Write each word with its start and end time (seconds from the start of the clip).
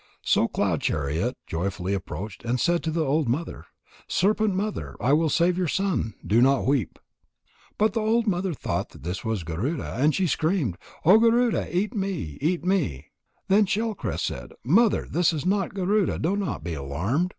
So 0.23 0.47
Cloud 0.47 0.81
chariot 0.81 1.37
joyfully 1.45 1.93
approached 1.93 2.43
and 2.43 2.59
said 2.59 2.81
to 2.81 2.89
the 2.89 3.05
old 3.05 3.29
mother: 3.29 3.65
"Serpent 4.07 4.55
mother, 4.55 4.95
I 4.99 5.13
will 5.13 5.29
save 5.29 5.59
your 5.59 5.67
son. 5.67 6.15
Do 6.25 6.41
not 6.41 6.65
weep." 6.65 6.97
But 7.77 7.93
the 7.93 7.99
old 8.01 8.25
mother 8.25 8.55
thought 8.55 8.89
that 8.89 9.03
this 9.03 9.23
was 9.23 9.43
Garuda, 9.43 9.93
and 9.99 10.15
she 10.15 10.25
screamed: 10.25 10.79
"O 11.05 11.19
Garuda, 11.19 11.67
eat 11.71 11.93
me! 11.95 12.39
Eat 12.41 12.65
me!" 12.65 13.11
Then 13.47 13.67
Shell 13.67 13.93
crest 13.93 14.25
said: 14.25 14.53
"Mother, 14.63 15.05
this 15.07 15.33
is 15.33 15.45
not 15.45 15.75
Garuda. 15.75 16.17
Do 16.17 16.35
not 16.35 16.63
be 16.63 16.73
alarmed. 16.73 17.29